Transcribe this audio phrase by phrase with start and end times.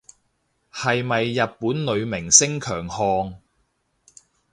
[0.73, 3.37] 係咪日本女明星強項